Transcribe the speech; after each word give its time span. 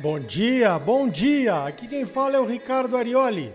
Bom 0.00 0.20
dia, 0.20 0.78
bom 0.78 1.08
dia! 1.08 1.64
Aqui 1.64 1.86
quem 1.86 2.06
fala 2.06 2.36
é 2.36 2.40
o 2.40 2.46
Ricardo 2.46 2.96
Arioli. 2.96 3.52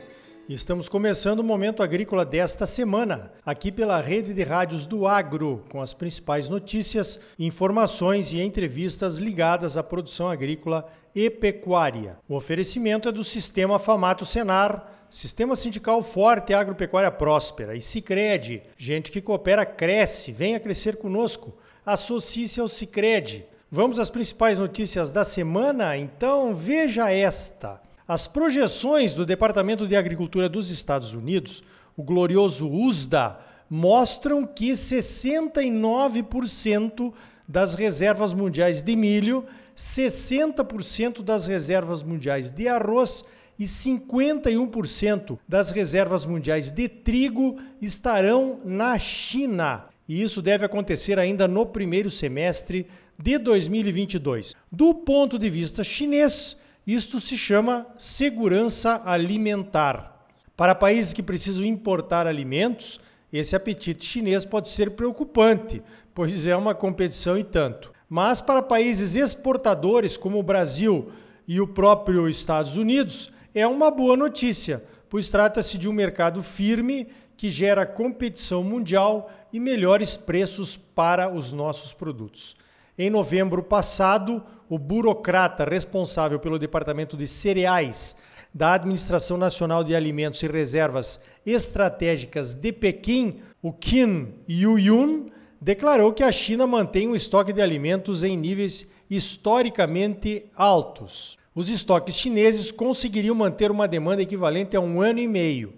Estamos 0.49 0.89
começando 0.89 1.39
o 1.39 1.43
Momento 1.43 1.81
Agrícola 1.81 2.25
desta 2.25 2.65
semana, 2.65 3.31
aqui 3.45 3.71
pela 3.71 4.01
rede 4.01 4.33
de 4.33 4.43
rádios 4.43 4.85
do 4.85 5.07
Agro, 5.07 5.63
com 5.71 5.81
as 5.81 5.93
principais 5.93 6.49
notícias, 6.49 7.17
informações 7.39 8.33
e 8.33 8.41
entrevistas 8.41 9.19
ligadas 9.19 9.77
à 9.77 9.83
produção 9.83 10.27
agrícola 10.27 10.85
e 11.15 11.29
pecuária. 11.29 12.17
O 12.27 12.35
oferecimento 12.35 13.07
é 13.07 13.11
do 13.13 13.23
Sistema 13.23 13.79
Famato 13.79 14.25
Senar, 14.25 15.05
Sistema 15.09 15.55
Sindical 15.55 16.01
Forte 16.01 16.51
e 16.51 16.55
Agropecuária 16.55 17.09
Próspera. 17.09 17.73
E 17.73 17.81
Cicred, 17.81 18.63
gente 18.77 19.13
que 19.13 19.21
coopera 19.21 19.65
cresce, 19.65 20.33
venha 20.33 20.59
crescer 20.59 20.97
conosco. 20.97 21.55
Associe-se 21.85 22.59
ao 22.59 22.67
Cicred. 22.67 23.45
Vamos 23.71 23.97
às 23.97 24.09
principais 24.09 24.59
notícias 24.59 25.09
da 25.09 25.23
semana? 25.23 25.95
Então 25.95 26.53
veja 26.53 27.09
esta. 27.09 27.81
As 28.07 28.27
projeções 28.27 29.13
do 29.13 29.25
Departamento 29.25 29.87
de 29.87 29.95
Agricultura 29.95 30.47
dos 30.49 30.69
Estados 30.69 31.13
Unidos, 31.13 31.63
o 31.95 32.03
glorioso 32.03 32.69
USDA, 32.69 33.39
mostram 33.69 34.45
que 34.45 34.71
69% 34.71 37.13
das 37.47 37.75
reservas 37.75 38.33
mundiais 38.33 38.83
de 38.83 38.93
milho, 38.95 39.45
60% 39.75 41.23
das 41.23 41.47
reservas 41.47 42.03
mundiais 42.03 42.51
de 42.51 42.67
arroz 42.67 43.25
e 43.57 43.63
51% 43.63 45.39
das 45.47 45.71
reservas 45.71 46.25
mundiais 46.25 46.71
de 46.71 46.89
trigo 46.89 47.57
estarão 47.81 48.59
na 48.65 48.99
China. 48.99 49.85
E 50.07 50.21
isso 50.21 50.39
deve 50.41 50.65
acontecer 50.65 51.17
ainda 51.17 51.47
no 51.47 51.65
primeiro 51.65 52.09
semestre 52.09 52.85
de 53.17 53.37
2022. 53.37 54.53
Do 54.71 54.93
ponto 54.93 55.39
de 55.39 55.49
vista 55.49 55.83
chinês, 55.83 56.57
isto 56.85 57.19
se 57.19 57.37
chama 57.37 57.87
segurança 57.97 59.01
alimentar. 59.05 60.27
Para 60.55 60.75
países 60.75 61.13
que 61.13 61.23
precisam 61.23 61.63
importar 61.63 62.27
alimentos, 62.27 62.99
esse 63.31 63.55
apetite 63.55 64.05
chinês 64.05 64.45
pode 64.45 64.69
ser 64.69 64.91
preocupante, 64.91 65.81
pois 66.13 66.45
é 66.45 66.55
uma 66.55 66.75
competição 66.75 67.37
e 67.37 67.43
tanto. 67.43 67.91
Mas 68.07 68.41
para 68.41 68.61
países 68.61 69.15
exportadores 69.15 70.15
como 70.15 70.37
o 70.37 70.43
Brasil 70.43 71.11
e 71.47 71.59
o 71.59 71.67
próprio 71.67 72.29
Estados 72.29 72.77
Unidos, 72.77 73.31
é 73.55 73.65
uma 73.65 73.89
boa 73.89 74.15
notícia, 74.15 74.83
pois 75.09 75.29
trata-se 75.29 75.77
de 75.77 75.89
um 75.89 75.93
mercado 75.93 76.43
firme 76.43 77.07
que 77.35 77.49
gera 77.49 77.85
competição 77.85 78.63
mundial 78.63 79.31
e 79.51 79.59
melhores 79.59 80.15
preços 80.15 80.77
para 80.77 81.33
os 81.33 81.51
nossos 81.51 81.93
produtos. 81.93 82.55
Em 82.97 83.09
novembro 83.09 83.63
passado, 83.63 84.43
o 84.73 84.79
burocrata 84.79 85.65
responsável 85.65 86.39
pelo 86.39 86.57
Departamento 86.57 87.15
de 87.15 87.27
Cereais 87.27 88.15
da 88.51 88.73
Administração 88.73 89.37
Nacional 89.37 89.83
de 89.83 89.95
Alimentos 89.95 90.41
e 90.41 90.47
Reservas 90.47 91.21
Estratégicas 91.45 92.55
de 92.55 92.71
Pequim, 92.71 93.41
o 93.61 93.71
Qin 93.71 94.33
Yuyun, 94.49 95.27
declarou 95.61 96.11
que 96.11 96.23
a 96.23 96.31
China 96.31 96.65
mantém 96.65 97.07
um 97.07 97.15
estoque 97.15 97.53
de 97.53 97.61
alimentos 97.61 98.23
em 98.23 98.35
níveis 98.35 98.87
historicamente 99.07 100.49
altos. 100.55 101.37
Os 101.53 101.69
estoques 101.69 102.15
chineses 102.15 102.71
conseguiriam 102.71 103.35
manter 103.35 103.69
uma 103.69 103.87
demanda 103.87 104.23
equivalente 104.23 104.75
a 104.75 104.81
um 104.81 105.03
ano 105.03 105.19
e 105.19 105.27
meio. 105.27 105.75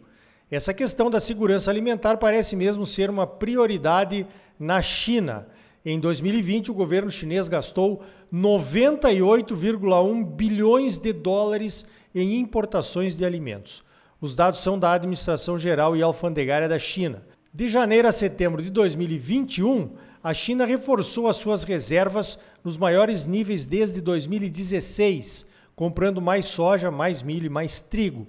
Essa 0.50 0.74
questão 0.74 1.10
da 1.10 1.20
segurança 1.20 1.70
alimentar 1.70 2.16
parece 2.16 2.56
mesmo 2.56 2.86
ser 2.86 3.10
uma 3.10 3.28
prioridade 3.28 4.26
na 4.58 4.82
China. 4.82 5.48
Em 5.86 6.00
2020, 6.00 6.72
o 6.72 6.74
governo 6.74 7.12
chinês 7.12 7.48
gastou 7.48 8.02
98,1 8.34 10.26
bilhões 10.26 10.98
de 10.98 11.14
dólares 11.14 11.86
em 12.16 12.40
importações 12.40 13.16
de 13.16 13.24
alimentos. 13.24 13.84
Os 14.20 14.36
dados 14.36 14.62
são 14.62 14.80
da 14.80 14.94
Administração 14.94 15.60
Geral 15.60 15.96
e 15.96 16.02
Alfandegária 16.02 16.68
da 16.68 16.80
China. 16.80 17.24
De 17.54 17.68
janeiro 17.68 18.08
a 18.08 18.12
setembro 18.12 18.64
de 18.64 18.72
2021, 18.72 19.92
a 20.24 20.34
China 20.34 20.66
reforçou 20.66 21.28
as 21.28 21.36
suas 21.36 21.64
reservas 21.64 22.40
nos 22.64 22.80
maiores 22.80 23.28
níveis 23.28 23.68
desde 23.68 24.02
2016, 24.02 25.46
comprando 25.76 26.20
mais 26.20 26.46
soja, 26.46 26.90
mais 26.90 27.22
milho 27.22 27.46
e 27.46 27.50
mais 27.50 27.80
trigo. 27.80 28.26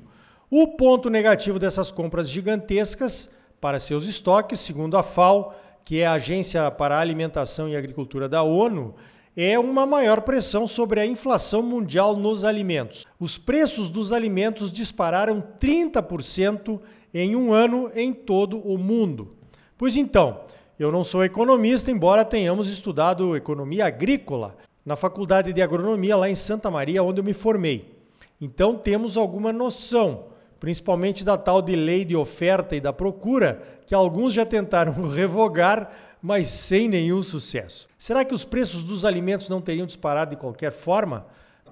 O 0.51 0.77
ponto 0.77 1.09
negativo 1.09 1.59
dessas 1.59 1.91
compras 1.91 2.29
gigantescas 2.29 3.31
para 3.59 3.81
seus 3.81 4.07
estoques, 4.07 4.61
segundo 4.61 4.99
a 4.99 5.03
FAO, 5.03 5.55
que 5.87 6.01
é 6.01 6.07
a 6.07 6.15
Agência 6.15 6.69
para 6.69 6.97
a 6.97 7.01
Alimentação 7.01 7.69
e 7.69 7.77
Agricultura 7.77 8.29
da 8.29 8.43
ONU, 8.43 8.97
é 9.37 9.57
uma 9.57 9.87
maior 9.87 10.23
pressão 10.23 10.67
sobre 10.67 10.99
a 10.99 11.07
inflação 11.07 11.63
mundial 11.63 12.17
nos 12.17 12.45
alimentos. 12.45 13.07
Os 13.21 13.39
preços 13.39 13.89
dos 13.89 14.13
alimentos 14.13 14.73
dispararam 14.73 15.41
30% 15.61 16.81
em 17.15 17.37
um 17.37 17.53
ano 17.53 17.89
em 17.95 18.13
todo 18.13 18.59
o 18.59 18.77
mundo. 18.77 19.37
Pois 19.79 19.97
então, 19.97 20.41
eu 20.77 20.91
não 20.91 21.05
sou 21.05 21.25
economista, 21.25 21.89
embora 21.89 22.25
tenhamos 22.25 22.67
estudado 22.67 23.37
economia 23.37 23.87
agrícola 23.87 24.57
na 24.85 24.97
Faculdade 24.97 25.53
de 25.53 25.63
Agronomia 25.63 26.17
lá 26.17 26.29
em 26.29 26.35
Santa 26.35 26.69
Maria, 26.69 27.05
onde 27.05 27.21
eu 27.21 27.25
me 27.25 27.33
formei. 27.33 27.95
Então 28.41 28.75
temos 28.77 29.17
alguma 29.17 29.53
noção 29.53 30.35
principalmente 30.59 31.25
da 31.25 31.37
tal 31.37 31.61
de 31.61 31.77
lei 31.77 32.05
de 32.05 32.17
oferta 32.17 32.75
e 32.75 32.81
da 32.81 32.93
procura, 32.93 33.63
que 33.85 33.95
alguns 33.95 34.33
já 34.33 34.45
tentaram 34.45 34.93
revogar, 35.09 35.91
mas 36.21 36.49
sem 36.49 36.89
nenhum 36.89 37.23
sucesso. 37.23 37.89
Será 37.99 38.25
que 38.25 38.35
os 38.35 38.45
preços 38.45 38.83
dos 38.83 39.05
alimentos 39.05 39.49
não 39.49 39.61
teriam 39.61 39.87
disparado 39.87 40.31
de 40.31 40.41
qualquer 40.41 40.73
forma? 40.73 41.27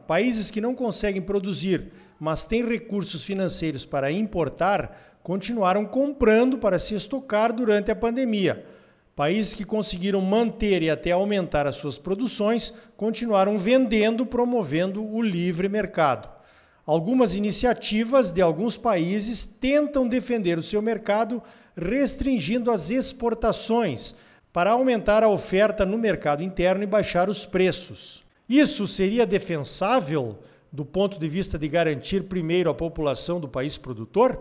Países 0.07 0.51
que 0.51 0.61
não 0.61 0.75
conseguem 0.75 1.23
produzir, 1.23 1.91
mas 2.21 2.45
têm 2.45 2.65
recursos 2.65 3.25
financeiros 3.25 3.87
para 3.87 4.13
importar, 4.13 5.19
continuaram 5.23 5.87
comprando 5.87 6.59
para 6.59 6.79
se 6.79 6.95
estocar 6.95 7.53
durante 7.53 7.91
a 7.91 7.97
pandemia. 7.97 8.67
Países 9.17 9.55
que 9.55 9.65
conseguiram 9.65 10.21
manter 10.21 10.83
e 10.83 10.91
até 10.91 11.13
aumentar 11.13 11.67
as 11.67 11.77
suas 11.77 11.97
produções 11.97 12.75
continuaram 12.97 13.57
vendendo, 13.57 14.27
promovendo 14.27 15.05
o 15.05 15.23
livre 15.23 15.69
mercado. 15.69 16.34
Algumas 16.87 17.35
iniciativas 17.35 18.31
de 18.31 18.43
alguns 18.43 18.77
países 18.77 19.47
tentam 19.47 20.07
defender 20.07 20.59
o 20.59 20.63
seu 20.63 20.83
mercado 20.83 21.43
restringindo 21.77 22.71
as 22.71 22.91
exportações 22.91 24.15
para 24.53 24.73
aumentar 24.73 25.25
a 25.25 25.29
oferta 25.29 25.87
no 25.87 25.99
mercado 25.99 26.43
interno 26.43 26.83
e 26.83 26.87
baixar 26.87 27.29
os 27.29 27.47
preços. 27.47 28.23
Isso 28.49 28.87
seria 28.87 29.27
defensável 29.27 30.39
do 30.71 30.85
ponto 30.85 31.19
de 31.19 31.29
vista 31.29 31.59
de 31.59 31.69
garantir 31.69 32.25
primeiro 32.25 32.69
a 32.69 32.75
população 32.75 33.41
do 33.41 33.49
país 33.49 33.79
produtor? 33.79 34.41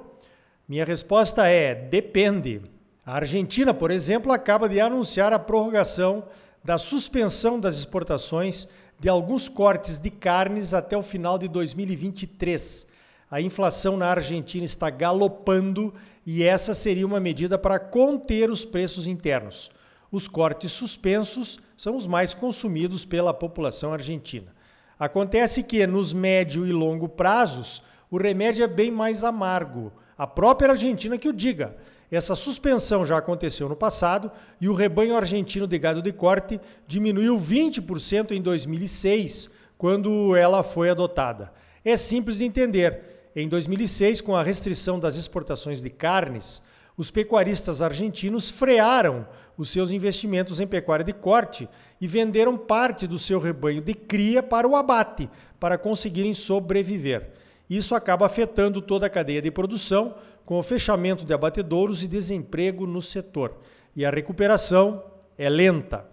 Minha 0.67 0.83
resposta 0.83 1.47
é: 1.47 1.73
depende. 1.73 2.61
A 3.05 3.15
Argentina, 3.15 3.73
por 3.73 3.91
exemplo, 3.91 4.31
acaba 4.31 4.67
de 4.67 4.79
anunciar 4.79 5.31
a 5.31 5.39
prorrogação 5.39 6.25
da 6.63 6.77
suspensão 6.77 7.59
das 7.59 7.77
exportações 7.77 8.67
de 9.03 9.09
alguns 9.09 9.49
cortes 9.49 9.97
de 9.97 10.09
carnes 10.09 10.73
até 10.73 10.95
o 10.95 11.01
final 11.01 11.37
de 11.37 11.49
2023. 11.49 12.87
A 13.29 13.41
inflação 13.41 13.97
na 13.97 14.07
Argentina 14.07 14.63
está 14.63 14.89
galopando 14.89 15.93
e 16.25 16.41
essa 16.41 16.73
seria 16.73 17.05
uma 17.05 17.19
medida 17.19 17.57
para 17.57 17.77
conter 17.77 18.49
os 18.49 18.63
preços 18.63 19.05
internos. 19.05 19.69
Os 20.09 20.29
cortes 20.29 20.71
suspensos 20.71 21.59
são 21.75 21.97
os 21.97 22.07
mais 22.07 22.33
consumidos 22.33 23.03
pela 23.03 23.33
população 23.33 23.91
argentina. 23.91 24.55
Acontece 24.97 25.63
que 25.63 25.85
nos 25.85 26.13
médio 26.13 26.65
e 26.65 26.71
longo 26.71 27.09
prazos, 27.09 27.83
o 28.09 28.17
remédio 28.17 28.63
é 28.63 28.67
bem 28.67 28.89
mais 28.89 29.25
amargo. 29.25 29.91
A 30.17 30.25
própria 30.25 30.71
Argentina 30.71 31.17
que 31.17 31.27
o 31.27 31.33
diga. 31.33 31.75
Essa 32.15 32.35
suspensão 32.35 33.03
já 33.03 33.17
aconteceu 33.17 33.67
no 33.67 33.75
passado 33.75 34.31
e 34.61 34.69
o 34.69 34.73
rebanho 34.75 35.17
argentino 35.17 35.65
de 35.65 35.79
gado 35.79 35.99
de 35.99 36.13
corte 36.13 36.61
diminuiu 36.85 37.39
20% 37.39 38.33
em 38.33 38.39
2006, 38.39 39.49
quando 39.79 40.35
ela 40.35 40.61
foi 40.61 40.91
adotada. 40.91 41.51
É 41.83 41.97
simples 41.97 42.37
de 42.37 42.45
entender. 42.45 43.31
Em 43.35 43.49
2006, 43.49 44.21
com 44.21 44.35
a 44.35 44.43
restrição 44.43 44.99
das 44.99 45.15
exportações 45.15 45.81
de 45.81 45.89
carnes, 45.89 46.61
os 46.95 47.09
pecuaristas 47.09 47.81
argentinos 47.81 48.47
frearam 48.47 49.27
os 49.57 49.69
seus 49.69 49.89
investimentos 49.89 50.59
em 50.59 50.67
pecuária 50.67 51.03
de 51.03 51.13
corte 51.13 51.67
e 51.99 52.05
venderam 52.05 52.55
parte 52.55 53.07
do 53.07 53.17
seu 53.17 53.39
rebanho 53.39 53.81
de 53.81 53.95
cria 53.95 54.43
para 54.43 54.67
o 54.67 54.75
abate, 54.75 55.27
para 55.59 55.79
conseguirem 55.79 56.35
sobreviver. 56.35 57.31
Isso 57.67 57.95
acaba 57.95 58.27
afetando 58.27 58.83
toda 58.83 59.07
a 59.07 59.09
cadeia 59.09 59.41
de 59.41 59.49
produção, 59.49 60.13
com 60.45 60.59
o 60.59 60.63
fechamento 60.63 61.25
de 61.25 61.33
abatedouros 61.33 62.03
e 62.03 62.07
desemprego 62.07 62.85
no 62.85 63.01
setor. 63.01 63.57
E 63.95 64.05
a 64.05 64.09
recuperação 64.09 65.03
é 65.37 65.49
lenta. 65.49 66.05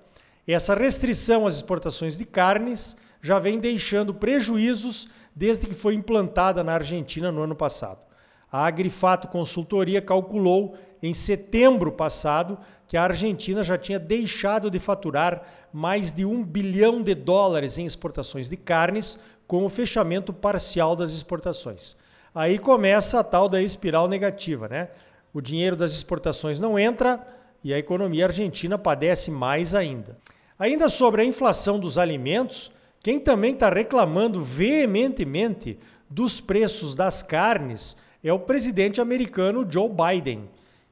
Essa 0.46 0.74
restrição 0.74 1.46
às 1.46 1.56
exportações 1.56 2.16
de 2.16 2.24
carnes 2.24 2.96
já 3.22 3.38
vem 3.38 3.58
deixando 3.58 4.14
prejuízos 4.14 5.08
desde 5.34 5.66
que 5.66 5.74
foi 5.74 5.94
implantada 5.94 6.64
na 6.64 6.74
Argentina 6.74 7.30
no 7.30 7.42
ano 7.42 7.54
passado. 7.54 8.00
A 8.50 8.66
Agrifato 8.66 9.28
Consultoria 9.28 10.02
calculou 10.02 10.76
em 11.02 11.12
setembro 11.12 11.92
passado 11.92 12.58
que 12.86 12.96
a 12.96 13.04
Argentina 13.04 13.62
já 13.62 13.78
tinha 13.78 13.98
deixado 13.98 14.70
de 14.70 14.78
faturar 14.78 15.42
mais 15.72 16.10
de 16.10 16.24
um 16.24 16.44
bilhão 16.44 17.02
de 17.02 17.14
dólares 17.14 17.78
em 17.78 17.86
exportações 17.86 18.48
de 18.48 18.56
carnes 18.56 19.18
com 19.46 19.64
o 19.64 19.68
fechamento 19.68 20.32
parcial 20.32 20.96
das 20.96 21.12
exportações. 21.12 21.96
Aí 22.34 22.58
começa 22.58 23.20
a 23.20 23.24
tal 23.24 23.48
da 23.48 23.60
espiral 23.60 24.06
negativa, 24.06 24.68
né? 24.68 24.88
O 25.32 25.40
dinheiro 25.40 25.76
das 25.76 25.92
exportações 25.92 26.58
não 26.58 26.78
entra 26.78 27.26
e 27.62 27.74
a 27.74 27.78
economia 27.78 28.26
argentina 28.26 28.78
padece 28.78 29.30
mais 29.30 29.74
ainda. 29.74 30.16
Ainda 30.58 30.88
sobre 30.88 31.22
a 31.22 31.24
inflação 31.24 31.78
dos 31.78 31.98
alimentos, 31.98 32.70
quem 33.02 33.18
também 33.18 33.54
está 33.54 33.68
reclamando 33.70 34.42
veementemente 34.42 35.78
dos 36.08 36.40
preços 36.40 36.94
das 36.94 37.22
carnes 37.22 37.96
é 38.22 38.32
o 38.32 38.38
presidente 38.38 39.00
americano 39.00 39.66
Joe 39.68 39.88
Biden 39.88 40.48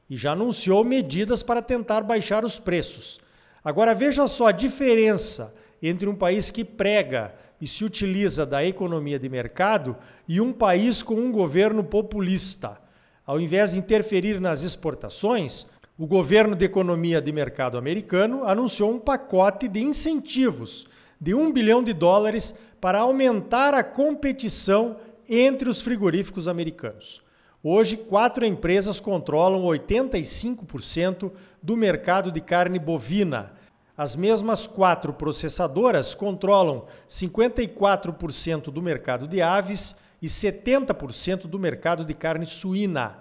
e 0.08 0.16
já 0.16 0.32
anunciou 0.32 0.82
medidas 0.84 1.42
para 1.42 1.60
tentar 1.60 2.00
baixar 2.02 2.44
os 2.44 2.58
preços. 2.58 3.20
Agora 3.62 3.94
veja 3.94 4.26
só 4.26 4.46
a 4.46 4.52
diferença 4.52 5.54
entre 5.82 6.08
um 6.08 6.14
país 6.14 6.50
que 6.50 6.64
prega 6.64 7.34
e 7.60 7.66
se 7.66 7.84
utiliza 7.84 8.46
da 8.46 8.64
economia 8.64 9.18
de 9.18 9.28
mercado 9.28 9.96
e 10.28 10.40
um 10.40 10.52
país 10.52 11.02
com 11.02 11.14
um 11.14 11.32
governo 11.32 11.82
populista. 11.82 12.78
Ao 13.26 13.40
invés 13.40 13.72
de 13.72 13.78
interferir 13.78 14.40
nas 14.40 14.62
exportações, 14.62 15.66
o 15.98 16.06
governo 16.06 16.54
de 16.54 16.64
economia 16.64 17.20
de 17.20 17.32
mercado 17.32 17.76
americano 17.76 18.44
anunciou 18.44 18.90
um 18.92 18.98
pacote 18.98 19.66
de 19.66 19.80
incentivos 19.80 20.86
de 21.20 21.34
um 21.34 21.52
bilhão 21.52 21.82
de 21.82 21.92
dólares 21.92 22.54
para 22.80 23.00
aumentar 23.00 23.74
a 23.74 23.82
competição 23.82 24.96
entre 25.28 25.68
os 25.68 25.82
frigoríficos 25.82 26.46
americanos. 26.46 27.20
Hoje, 27.62 27.96
quatro 27.96 28.46
empresas 28.46 29.00
controlam 29.00 29.62
85% 29.64 31.32
do 31.60 31.76
mercado 31.76 32.30
de 32.30 32.40
carne 32.40 32.78
bovina. 32.78 33.52
As 33.98 34.14
mesmas 34.14 34.64
quatro 34.68 35.12
processadoras 35.12 36.14
controlam 36.14 36.86
54% 37.08 38.70
do 38.70 38.80
mercado 38.80 39.26
de 39.26 39.42
aves 39.42 39.96
e 40.22 40.28
70% 40.28 41.48
do 41.48 41.58
mercado 41.58 42.04
de 42.04 42.14
carne 42.14 42.46
suína. 42.46 43.18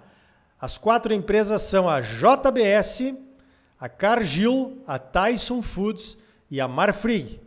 As 0.60 0.78
quatro 0.78 1.12
empresas 1.12 1.62
são 1.62 1.88
a 1.88 2.00
JBS, 2.00 3.12
a 3.80 3.88
Cargill, 3.88 4.80
a 4.86 5.00
Tyson 5.00 5.62
Foods 5.62 6.16
e 6.48 6.60
a 6.60 6.68
Marfrig. 6.68 7.40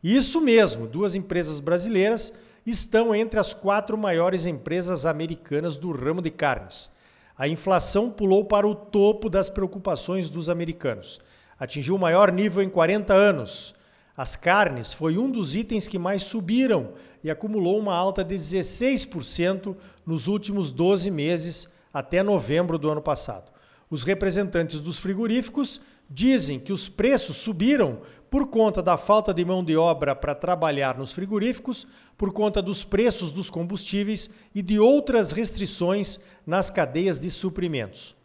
Isso 0.00 0.40
mesmo, 0.40 0.86
duas 0.86 1.16
empresas 1.16 1.58
brasileiras 1.58 2.34
estão 2.64 3.12
entre 3.12 3.40
as 3.40 3.52
quatro 3.52 3.98
maiores 3.98 4.46
empresas 4.46 5.04
americanas 5.04 5.76
do 5.76 5.90
ramo 5.90 6.22
de 6.22 6.30
carnes. 6.30 6.88
A 7.36 7.48
inflação 7.48 8.10
pulou 8.10 8.44
para 8.44 8.64
o 8.64 8.76
topo 8.76 9.28
das 9.28 9.50
preocupações 9.50 10.30
dos 10.30 10.48
americanos. 10.48 11.20
Atingiu 11.58 11.94
o 11.94 11.98
maior 11.98 12.30
nível 12.30 12.62
em 12.62 12.68
40 12.68 13.14
anos. 13.14 13.74
As 14.16 14.36
carnes 14.36 14.92
foi 14.92 15.18
um 15.18 15.30
dos 15.30 15.54
itens 15.54 15.86
que 15.86 15.98
mais 15.98 16.22
subiram 16.22 16.92
e 17.22 17.30
acumulou 17.30 17.78
uma 17.78 17.94
alta 17.94 18.24
de 18.24 18.34
16% 18.34 19.76
nos 20.04 20.26
últimos 20.26 20.72
12 20.72 21.10
meses, 21.10 21.68
até 21.92 22.22
novembro 22.22 22.78
do 22.78 22.90
ano 22.90 23.02
passado. 23.02 23.52
Os 23.90 24.02
representantes 24.02 24.80
dos 24.80 24.98
frigoríficos 24.98 25.80
dizem 26.08 26.58
que 26.58 26.72
os 26.72 26.88
preços 26.88 27.36
subiram 27.36 28.00
por 28.30 28.48
conta 28.48 28.82
da 28.82 28.96
falta 28.96 29.32
de 29.32 29.44
mão 29.44 29.62
de 29.64 29.76
obra 29.76 30.14
para 30.14 30.34
trabalhar 30.34 30.98
nos 30.98 31.12
frigoríficos, 31.12 31.86
por 32.18 32.32
conta 32.32 32.60
dos 32.60 32.82
preços 32.82 33.30
dos 33.30 33.50
combustíveis 33.50 34.30
e 34.54 34.62
de 34.62 34.78
outras 34.78 35.32
restrições 35.32 36.18
nas 36.46 36.70
cadeias 36.70 37.20
de 37.20 37.30
suprimentos. 37.30 38.15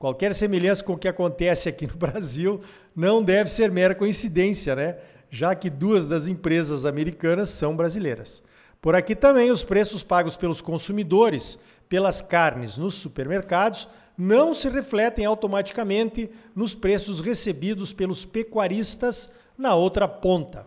Qualquer 0.00 0.34
semelhança 0.34 0.82
com 0.82 0.94
o 0.94 0.98
que 0.98 1.06
acontece 1.06 1.68
aqui 1.68 1.86
no 1.86 1.92
Brasil 1.94 2.58
não 2.96 3.22
deve 3.22 3.50
ser 3.50 3.70
mera 3.70 3.94
coincidência, 3.94 4.74
né? 4.74 4.96
Já 5.28 5.54
que 5.54 5.68
duas 5.68 6.06
das 6.06 6.26
empresas 6.26 6.86
americanas 6.86 7.50
são 7.50 7.76
brasileiras. 7.76 8.42
Por 8.80 8.96
aqui 8.96 9.14
também 9.14 9.50
os 9.50 9.62
preços 9.62 10.02
pagos 10.02 10.38
pelos 10.38 10.62
consumidores 10.62 11.58
pelas 11.86 12.22
carnes 12.22 12.78
nos 12.78 12.94
supermercados 12.94 13.86
não 14.16 14.54
se 14.54 14.70
refletem 14.70 15.26
automaticamente 15.26 16.30
nos 16.56 16.74
preços 16.74 17.20
recebidos 17.20 17.92
pelos 17.92 18.24
pecuaristas 18.24 19.32
na 19.56 19.74
outra 19.74 20.08
ponta. 20.08 20.66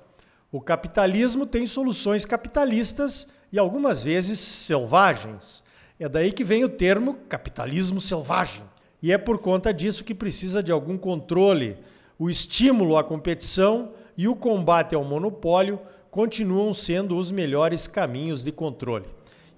O 0.52 0.62
capitalismo 0.62 1.48
tem 1.48 1.66
soluções 1.66 2.24
capitalistas 2.24 3.28
e 3.52 3.58
algumas 3.58 4.04
vezes 4.04 4.38
selvagens. 4.38 5.64
É 6.00 6.08
daí 6.08 6.32
que 6.32 6.44
vem 6.44 6.64
o 6.64 6.70
termo 6.70 7.16
capitalismo 7.28 8.00
selvagem. 8.00 8.64
E 9.04 9.12
é 9.12 9.18
por 9.18 9.38
conta 9.40 9.74
disso 9.74 10.06
que 10.06 10.16
precisa 10.16 10.64
de 10.64 10.72
algum 10.72 10.98
controle. 10.98 11.78
O 12.18 12.30
estímulo 12.30 12.96
à 12.96 13.04
competição 13.04 13.92
e 14.18 14.30
o 14.30 14.36
combate 14.36 14.96
ao 14.96 15.04
monopólio 15.04 15.78
continuam 16.10 16.74
sendo 16.74 17.18
os 17.18 17.30
melhores 17.30 17.86
caminhos 17.86 18.42
de 18.42 18.52
controle. 18.54 19.08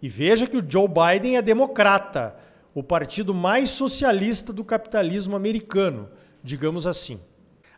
E 0.02 0.10
veja 0.10 0.48
que 0.48 0.58
o 0.58 0.66
Joe 0.68 0.88
Biden 0.88 1.38
é 1.38 1.44
democrata 1.44 2.36
o 2.74 2.82
partido 2.82 3.36
mais 3.36 3.70
socialista 3.70 4.52
do 4.52 4.64
capitalismo 4.64 5.36
americano, 5.36 6.10
digamos 6.44 6.88
assim. 6.88 7.20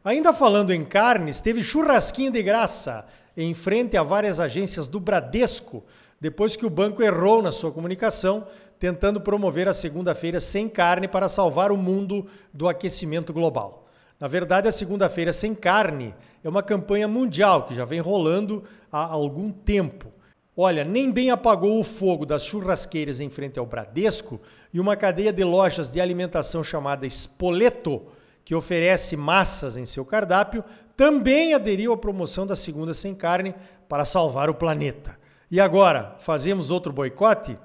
Ainda 0.05 0.31
falando 0.31 0.71
em 0.71 0.85
carnes, 0.85 1.41
teve 1.41 1.61
churrasquinho 1.61 2.31
de 2.31 2.41
graça 2.41 3.05
em 3.35 3.53
frente 3.53 3.97
a 3.97 4.03
várias 4.03 4.39
agências 4.39 4.87
do 4.87 5.01
Bradesco, 5.01 5.83
depois 6.19 6.55
que 6.55 6.65
o 6.65 6.69
banco 6.69 7.03
errou 7.03 7.41
na 7.41 7.51
sua 7.51 7.71
comunicação, 7.71 8.47
tentando 8.79 9.19
promover 9.19 9.67
a 9.67 9.73
segunda-feira 9.73 10.39
sem 10.39 10.69
carne 10.69 11.07
para 11.07 11.29
salvar 11.29 11.71
o 11.71 11.77
mundo 11.77 12.25
do 12.53 12.67
aquecimento 12.67 13.33
global. 13.33 13.87
Na 14.19 14.27
verdade, 14.27 14.67
a 14.67 14.71
segunda-feira 14.71 15.31
sem 15.31 15.53
carne 15.53 16.13
é 16.43 16.49
uma 16.49 16.63
campanha 16.63 17.07
mundial 17.07 17.63
que 17.63 17.75
já 17.75 17.85
vem 17.85 17.99
rolando 17.99 18.63
há 18.91 19.03
algum 19.03 19.51
tempo. 19.51 20.11
Olha, 20.55 20.83
nem 20.83 21.11
bem 21.11 21.29
apagou 21.29 21.79
o 21.79 21.83
fogo 21.83 22.25
das 22.25 22.43
churrasqueiras 22.43 23.19
em 23.19 23.29
frente 23.29 23.59
ao 23.59 23.65
Bradesco 23.65 24.41
e 24.73 24.79
uma 24.79 24.95
cadeia 24.95 25.31
de 25.31 25.43
lojas 25.43 25.89
de 25.91 26.01
alimentação 26.01 26.63
chamada 26.63 27.05
Spoleto, 27.05 28.07
que 28.43 28.55
oferece 28.55 29.15
massas 29.15 29.77
em 29.77 29.85
seu 29.85 30.03
cardápio, 30.03 30.63
também 30.95 31.53
aderiu 31.53 31.93
à 31.93 31.97
promoção 31.97 32.47
da 32.47 32.55
segunda 32.55 32.91
sem 32.91 33.13
carne 33.13 33.53
para 33.87 34.03
salvar 34.03 34.49
o 34.49 34.55
planeta. 34.55 35.15
E 35.51 35.59
agora, 35.61 36.15
fazemos 36.17 36.71
outro 36.71 36.91
boicote? 36.91 37.55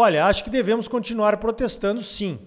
Olha, 0.00 0.26
acho 0.26 0.44
que 0.44 0.50
devemos 0.50 0.86
continuar 0.86 1.38
protestando 1.38 2.04
sim. 2.04 2.38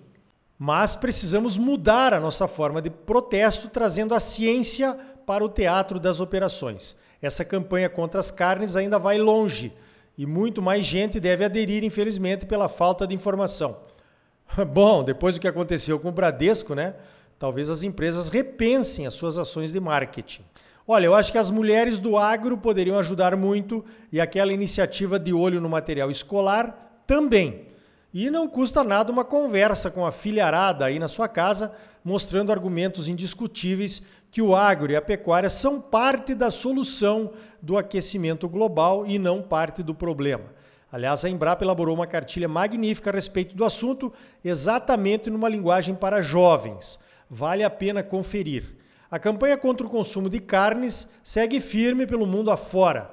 Mas 0.57 0.95
precisamos 0.95 1.57
mudar 1.57 2.13
a 2.13 2.19
nossa 2.19 2.47
forma 2.47 2.81
de 2.81 2.89
protesto, 2.89 3.67
trazendo 3.67 4.15
a 4.15 4.21
ciência 4.21 4.97
para 5.25 5.43
o 5.43 5.49
teatro 5.49 5.99
das 5.99 6.21
operações. 6.21 6.95
Essa 7.21 7.43
campanha 7.43 7.89
contra 7.89 8.21
as 8.21 8.31
carnes 8.31 8.77
ainda 8.77 8.97
vai 8.97 9.17
longe 9.17 9.73
e 10.17 10.25
muito 10.25 10.61
mais 10.61 10.85
gente 10.85 11.19
deve 11.19 11.43
aderir, 11.43 11.83
infelizmente, 11.83 12.45
pela 12.45 12.69
falta 12.69 13.05
de 13.05 13.13
informação. 13.13 13.79
Bom, 14.71 15.03
depois 15.03 15.35
do 15.35 15.41
que 15.41 15.47
aconteceu 15.47 15.99
com 15.99 16.07
o 16.07 16.13
Bradesco, 16.13 16.73
né? 16.73 16.95
Talvez 17.37 17.69
as 17.69 17.83
empresas 17.83 18.29
repensem 18.29 19.05
as 19.05 19.13
suas 19.13 19.37
ações 19.37 19.73
de 19.73 19.79
marketing. 19.81 20.45
Olha, 20.87 21.07
eu 21.07 21.13
acho 21.13 21.33
que 21.33 21.37
as 21.37 21.51
mulheres 21.51 21.99
do 21.99 22.17
agro 22.17 22.57
poderiam 22.57 22.97
ajudar 22.97 23.35
muito 23.35 23.83
e 24.09 24.21
aquela 24.21 24.53
iniciativa 24.53 25.19
de 25.19 25.33
olho 25.33 25.59
no 25.59 25.67
material 25.67 26.09
escolar 26.09 26.87
também. 27.11 27.67
E 28.13 28.29
não 28.29 28.47
custa 28.47 28.85
nada 28.85 29.11
uma 29.11 29.25
conversa 29.25 29.91
com 29.91 30.05
a 30.05 30.13
filharada 30.13 30.85
aí 30.85 30.97
na 30.97 31.09
sua 31.09 31.27
casa, 31.27 31.73
mostrando 32.05 32.53
argumentos 32.53 33.09
indiscutíveis 33.09 34.01
que 34.31 34.41
o 34.41 34.55
agro 34.55 34.93
e 34.93 34.95
a 34.95 35.01
pecuária 35.01 35.49
são 35.49 35.81
parte 35.81 36.33
da 36.33 36.49
solução 36.49 37.33
do 37.61 37.77
aquecimento 37.77 38.47
global 38.47 39.05
e 39.05 39.19
não 39.19 39.41
parte 39.41 39.83
do 39.83 39.93
problema. 39.93 40.45
Aliás, 40.89 41.25
a 41.25 41.29
Embrapa 41.29 41.65
elaborou 41.65 41.93
uma 41.93 42.07
cartilha 42.07 42.47
magnífica 42.47 43.09
a 43.09 43.13
respeito 43.13 43.57
do 43.57 43.65
assunto, 43.65 44.13
exatamente 44.41 45.29
numa 45.29 45.49
linguagem 45.49 45.93
para 45.93 46.21
jovens. 46.21 46.97
Vale 47.29 47.61
a 47.61 47.69
pena 47.69 48.01
conferir. 48.01 48.77
A 49.09 49.19
campanha 49.19 49.57
contra 49.57 49.85
o 49.85 49.89
consumo 49.89 50.29
de 50.29 50.39
carnes 50.39 51.09
segue 51.21 51.59
firme 51.59 52.07
pelo 52.07 52.25
mundo 52.25 52.49
afora. 52.49 53.11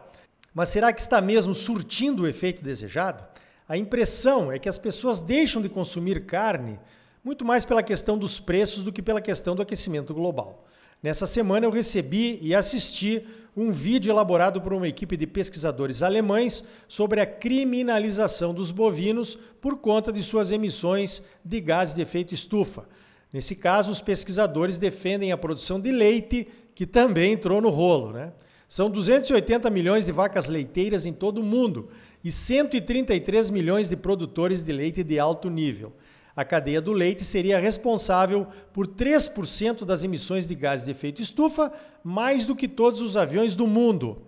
Mas 0.54 0.68
será 0.68 0.92
que 0.92 1.00
está 1.00 1.20
mesmo 1.20 1.52
surtindo 1.52 2.22
o 2.22 2.28
efeito 2.28 2.62
desejado? 2.62 3.24
A 3.68 3.76
impressão 3.76 4.50
é 4.50 4.58
que 4.58 4.68
as 4.68 4.78
pessoas 4.78 5.20
deixam 5.20 5.60
de 5.60 5.68
consumir 5.68 6.24
carne 6.24 6.80
muito 7.22 7.44
mais 7.44 7.66
pela 7.66 7.82
questão 7.82 8.16
dos 8.16 8.40
preços 8.40 8.82
do 8.82 8.90
que 8.90 9.02
pela 9.02 9.20
questão 9.20 9.54
do 9.54 9.60
aquecimento 9.60 10.14
global. 10.14 10.66
Nessa 11.02 11.26
semana 11.26 11.66
eu 11.66 11.70
recebi 11.70 12.38
e 12.40 12.54
assisti 12.54 13.22
um 13.54 13.70
vídeo 13.70 14.10
elaborado 14.10 14.60
por 14.60 14.72
uma 14.72 14.88
equipe 14.88 15.16
de 15.16 15.26
pesquisadores 15.26 16.02
alemães 16.02 16.64
sobre 16.86 17.20
a 17.20 17.26
criminalização 17.26 18.54
dos 18.54 18.70
bovinos 18.70 19.36
por 19.60 19.76
conta 19.76 20.10
de 20.10 20.22
suas 20.22 20.50
emissões 20.50 21.22
de 21.44 21.60
gases 21.60 21.94
de 21.94 22.00
efeito 22.00 22.32
estufa. 22.32 22.88
Nesse 23.32 23.54
caso, 23.54 23.92
os 23.92 24.00
pesquisadores 24.00 24.78
defendem 24.78 25.30
a 25.30 25.36
produção 25.36 25.78
de 25.78 25.92
leite, 25.92 26.48
que 26.74 26.86
também 26.86 27.34
entrou 27.34 27.60
no 27.60 27.68
rolo. 27.68 28.12
Né? 28.12 28.32
São 28.66 28.88
280 28.88 29.68
milhões 29.68 30.06
de 30.06 30.12
vacas 30.12 30.48
leiteiras 30.48 31.04
em 31.04 31.12
todo 31.12 31.38
o 31.38 31.44
mundo 31.44 31.90
e 32.22 32.30
133 32.30 33.50
milhões 33.50 33.88
de 33.88 33.96
produtores 33.96 34.62
de 34.62 34.72
leite 34.72 35.02
de 35.02 35.18
alto 35.18 35.48
nível. 35.48 35.92
A 36.34 36.44
cadeia 36.44 36.80
do 36.80 36.92
leite 36.92 37.24
seria 37.24 37.58
responsável 37.58 38.46
por 38.72 38.86
3% 38.86 39.84
das 39.84 40.04
emissões 40.04 40.46
de 40.46 40.54
gases 40.54 40.86
de 40.86 40.92
efeito 40.92 41.20
estufa, 41.20 41.72
mais 42.04 42.46
do 42.46 42.54
que 42.54 42.68
todos 42.68 43.00
os 43.00 43.16
aviões 43.16 43.56
do 43.56 43.66
mundo. 43.66 44.22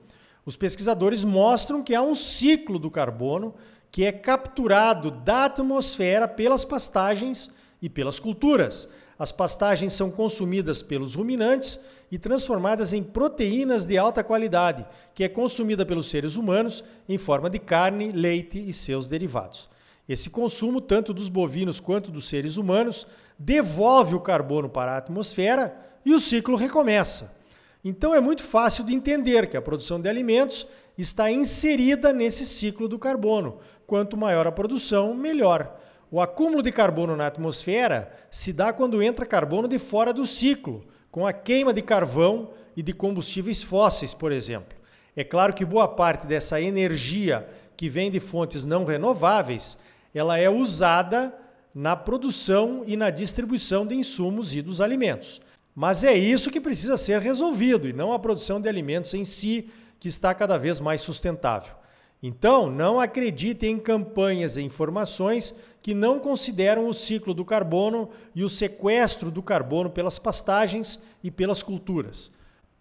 Os 0.45 0.57
pesquisadores 0.57 1.23
mostram 1.23 1.83
que 1.83 1.95
há 1.95 2.03
um 2.03 2.15
ciclo 2.15 2.79
do 2.79 2.91
carbono 2.91 3.55
que 3.91 4.05
é 4.05 4.13
capturado 4.13 5.11
da 5.11 5.45
atmosfera 5.45 6.27
pelas 6.27 6.65
pastagens 6.65 7.51
e 7.81 7.89
pelas 7.89 8.19
culturas. 8.19 8.89
As 9.21 9.31
pastagens 9.31 9.93
são 9.93 10.11
consumidas 10.11 10.83
pelos 10.83 11.15
ruminantes 11.15 11.79
e 12.11 12.19
transformadas 12.19 12.95
em 12.95 13.03
proteínas 13.03 13.85
de 13.85 13.99
alta 13.99 14.25
qualidade, 14.25 14.87
que 15.15 15.23
é 15.23 15.29
consumida 15.29 15.85
pelos 15.85 16.09
seres 16.09 16.37
humanos 16.37 16.83
em 17.07 17.19
forma 17.19 17.51
de 17.51 17.59
carne, 17.59 18.13
leite 18.13 18.59
e 18.67 18.73
seus 18.73 19.07
derivados. 19.09 19.69
Esse 20.09 20.31
consumo, 20.31 20.81
tanto 20.81 21.13
dos 21.13 21.29
bovinos 21.29 21.79
quanto 21.81 22.11
dos 22.11 22.31
seres 22.31 22.57
humanos, 22.57 23.07
devolve 23.39 24.15
o 24.15 24.21
carbono 24.21 24.71
para 24.71 24.93
a 24.93 24.97
atmosfera 24.97 25.77
e 26.03 26.15
o 26.15 26.19
ciclo 26.19 26.57
recomeça. 26.57 27.37
Então 27.85 28.15
é 28.15 28.21
muito 28.21 28.43
fácil 28.43 28.85
de 28.85 28.95
entender 28.95 29.51
que 29.51 29.57
a 29.59 29.61
produção 29.61 30.01
de 30.01 30.09
alimentos 30.09 30.67
está 30.97 31.31
inserida 31.31 32.11
nesse 32.11 32.47
ciclo 32.47 32.89
do 32.89 32.99
carbono. 32.99 33.59
Quanto 33.87 34.17
maior 34.17 34.47
a 34.47 34.53
produção, 34.53 35.15
melhor. 35.15 35.79
O 36.13 36.21
acúmulo 36.21 36.61
de 36.61 36.73
carbono 36.73 37.15
na 37.15 37.29
atmosfera 37.29 38.13
se 38.33 38.53
dá 38.53 38.73
quando 38.73 39.01
entra 39.01 39.25
carbono 39.25 39.69
de 39.69 39.79
fora 39.79 40.13
do 40.13 40.27
ciclo, 40.27 40.85
com 41.09 41.25
a 41.25 41.33
queima 41.33 41.73
de 41.73 41.83
carvão 41.83 42.51
e 42.77 42.83
de 42.83 42.93
combustíveis 42.93 43.63
fósseis, 43.63 44.13
por 44.13 44.33
exemplo. 44.33 44.77
É 45.15 45.23
claro 45.23 45.55
que 45.55 45.65
boa 45.65 45.87
parte 45.87 46.27
dessa 46.27 46.61
energia 46.61 47.49
que 47.77 47.89
vem 47.89 48.11
de 48.11 48.19
fontes 48.19 48.65
não 48.65 48.85
renováveis, 48.85 49.79
ela 50.13 50.37
é 50.37 50.51
usada 50.51 51.33
na 51.73 51.95
produção 51.95 52.83
e 52.87 52.97
na 52.97 53.11
distribuição 53.11 53.87
de 53.87 53.95
insumos 53.95 54.53
e 54.53 54.61
dos 54.61 54.81
alimentos. 54.81 55.41
Mas 55.75 56.03
é 56.03 56.15
isso 56.15 56.51
que 56.51 56.61
precisa 56.61 56.97
ser 56.97 57.21
resolvido 57.21 57.89
e 57.89 57.93
não 57.93 58.13
a 58.13 58.19
produção 58.19 58.61
de 58.61 58.69
alimentos 58.69 59.15
em 59.15 59.25
si, 59.25 59.71
que 60.01 60.09
está 60.09 60.35
cada 60.35 60.59
vez 60.59 60.81
mais 60.81 61.01
sustentável. 61.01 61.75
Então, 62.23 62.71
não 62.71 63.01
acredite 63.01 63.67
em 63.67 63.79
campanhas 63.79 64.57
e 64.57 64.63
informações 64.63 65.55
que 65.83 65.95
não 65.95 66.19
consideram 66.19 66.89
o 66.89 66.93
ciclo 66.93 67.33
do 67.33 67.45
carbono 67.45 68.09
e 68.35 68.45
o 68.45 68.49
sequestro 68.49 69.31
do 69.31 69.43
carbono 69.43 69.91
pelas 69.91 70.19
pastagens 70.19 71.01
e 71.23 71.31
pelas 71.31 71.63
culturas. 71.63 72.31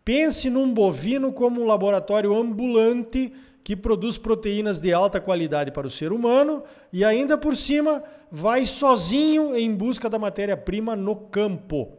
Pense 0.04 0.50
num 0.50 0.74
bovino 0.74 1.32
como 1.32 1.62
um 1.62 1.66
laboratório 1.66 2.36
ambulante 2.36 3.32
que 3.64 3.76
produz 3.76 4.18
proteínas 4.18 4.80
de 4.80 4.92
alta 4.92 5.22
qualidade 5.22 5.72
para 5.72 5.88
o 5.88 5.90
ser 5.90 6.12
humano 6.12 6.64
e 6.92 7.06
ainda 7.06 7.38
por 7.38 7.56
cima 7.56 8.04
vai 8.32 8.66
sozinho 8.66 9.56
em 9.56 9.74
busca 9.74 10.10
da 10.10 10.18
matéria-prima 10.18 10.96
no 10.96 11.16
campo. 11.16 11.94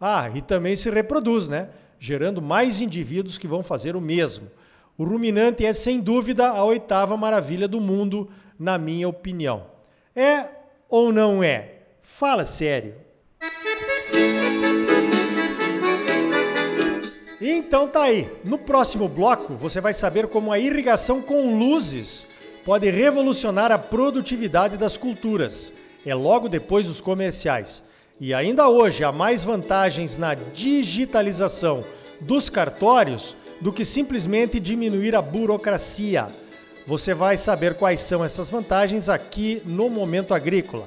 Ah, 0.00 0.30
e 0.34 0.42
também 0.42 0.76
se 0.76 0.90
reproduz, 0.90 1.48
né? 1.48 1.70
Gerando 1.98 2.42
mais 2.42 2.80
indivíduos 2.80 3.38
que 3.38 3.48
vão 3.48 3.62
fazer 3.62 3.96
o 3.96 4.00
mesmo. 4.00 4.50
O 4.98 5.04
ruminante 5.04 5.64
é, 5.64 5.72
sem 5.72 6.00
dúvida, 6.00 6.48
a 6.48 6.62
oitava 6.64 7.16
maravilha 7.16 7.66
do 7.66 7.80
mundo, 7.80 8.28
na 8.58 8.76
minha 8.76 9.08
opinião. 9.08 9.73
É 10.14 10.44
ou 10.88 11.12
não 11.12 11.42
é? 11.42 11.72
Fala 12.00 12.44
sério. 12.44 12.94
Então 17.40 17.88
tá 17.88 18.04
aí. 18.04 18.30
No 18.44 18.58
próximo 18.58 19.08
bloco, 19.08 19.54
você 19.54 19.80
vai 19.80 19.92
saber 19.92 20.28
como 20.28 20.52
a 20.52 20.58
irrigação 20.58 21.20
com 21.20 21.58
luzes 21.58 22.26
pode 22.64 22.88
revolucionar 22.88 23.72
a 23.72 23.78
produtividade 23.78 24.76
das 24.76 24.96
culturas. 24.96 25.72
É 26.06 26.14
logo 26.14 26.48
depois 26.48 26.86
dos 26.86 27.00
comerciais. 27.00 27.82
E 28.20 28.32
ainda 28.32 28.68
hoje 28.68 29.02
há 29.02 29.10
mais 29.10 29.42
vantagens 29.42 30.16
na 30.16 30.34
digitalização 30.34 31.84
dos 32.20 32.48
cartórios 32.48 33.36
do 33.60 33.72
que 33.72 33.84
simplesmente 33.84 34.60
diminuir 34.60 35.16
a 35.16 35.20
burocracia. 35.20 36.28
Você 36.86 37.14
vai 37.14 37.36
saber 37.36 37.74
quais 37.74 38.00
são 38.00 38.24
essas 38.24 38.50
vantagens 38.50 39.08
aqui 39.08 39.62
no 39.64 39.88
Momento 39.88 40.34
Agrícola. 40.34 40.86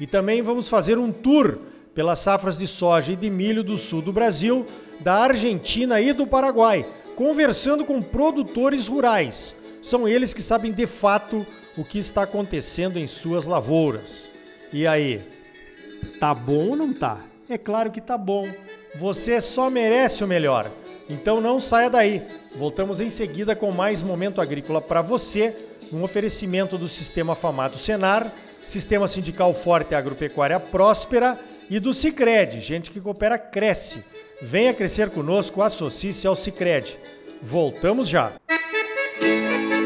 E 0.00 0.06
também 0.06 0.40
vamos 0.40 0.68
fazer 0.68 0.98
um 0.98 1.12
tour 1.12 1.58
pelas 1.94 2.18
safras 2.18 2.58
de 2.58 2.66
soja 2.66 3.12
e 3.12 3.16
de 3.16 3.30
milho 3.30 3.62
do 3.62 3.76
sul 3.76 4.02
do 4.02 4.12
Brasil, 4.12 4.66
da 5.00 5.14
Argentina 5.16 6.00
e 6.00 6.12
do 6.12 6.26
Paraguai, 6.26 6.84
conversando 7.14 7.84
com 7.84 8.02
produtores 8.02 8.88
rurais. 8.88 9.54
São 9.80 10.08
eles 10.08 10.32
que 10.32 10.42
sabem 10.42 10.72
de 10.72 10.86
fato 10.86 11.46
o 11.76 11.84
que 11.84 11.98
está 11.98 12.22
acontecendo 12.22 12.98
em 12.98 13.06
suas 13.06 13.46
lavouras. 13.46 14.30
E 14.72 14.86
aí, 14.86 15.22
tá 16.18 16.34
bom 16.34 16.70
ou 16.70 16.76
não 16.76 16.92
tá? 16.92 17.20
É 17.48 17.58
claro 17.58 17.90
que 17.90 18.00
tá 18.00 18.16
bom. 18.16 18.46
Você 18.98 19.40
só 19.40 19.68
merece 19.68 20.24
o 20.24 20.26
melhor. 20.26 20.70
Então 21.08 21.40
não 21.40 21.60
saia 21.60 21.90
daí. 21.90 22.22
Voltamos 22.54 23.00
em 23.00 23.10
seguida 23.10 23.54
com 23.54 23.70
mais 23.70 24.02
momento 24.02 24.40
agrícola 24.40 24.80
para 24.80 25.02
você, 25.02 25.54
um 25.92 26.02
oferecimento 26.02 26.78
do 26.78 26.88
Sistema 26.88 27.34
Famato 27.34 27.78
Senar, 27.78 28.32
Sistema 28.62 29.06
Sindical 29.06 29.52
Forte 29.52 29.94
Agropecuária 29.94 30.58
Próspera 30.58 31.38
e 31.68 31.78
do 31.78 31.92
Sicredi, 31.92 32.60
gente 32.60 32.90
que 32.90 33.00
coopera 33.00 33.38
cresce. 33.38 34.02
Venha 34.40 34.74
crescer 34.74 35.10
conosco, 35.10 35.62
associe-se 35.62 36.26
ao 36.26 36.34
Sicredi. 36.34 36.98
Voltamos 37.42 38.08
já. 38.08 38.32
Música 39.20 39.83